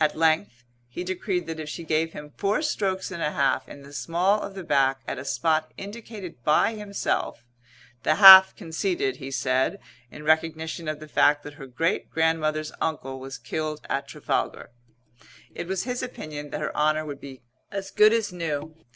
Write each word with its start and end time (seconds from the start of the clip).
At 0.00 0.16
length 0.16 0.64
he 0.88 1.04
decreed 1.04 1.46
that 1.46 1.60
if 1.60 1.68
she 1.68 1.84
gave 1.84 2.12
him 2.12 2.32
four 2.36 2.60
strokes 2.60 3.12
and 3.12 3.22
a 3.22 3.30
half 3.30 3.68
in 3.68 3.82
the 3.82 3.92
small 3.92 4.40
of 4.42 4.54
the 4.56 4.64
back 4.64 4.98
at 5.06 5.16
a 5.16 5.24
spot 5.24 5.70
indicated 5.76 6.42
by 6.42 6.74
himself 6.74 7.44
(the 8.02 8.16
half 8.16 8.56
conceded, 8.56 9.18
he 9.18 9.30
said, 9.30 9.78
in 10.10 10.24
recognition 10.24 10.88
of 10.88 10.98
the 10.98 11.06
fact 11.06 11.44
that 11.44 11.54
her 11.54 11.68
great 11.68 12.10
grandmother's 12.10 12.72
uncle 12.80 13.20
was 13.20 13.38
killed 13.38 13.86
at 13.88 14.08
Trafalgar) 14.08 14.70
it 15.54 15.68
was 15.68 15.84
his 15.84 16.02
opinion 16.02 16.50
that 16.50 16.60
her 16.60 16.76
honour 16.76 17.04
would 17.06 17.20
be 17.20 17.40
as 17.70 17.92
good 17.92 18.12
as 18.12 18.32
new. 18.32 18.74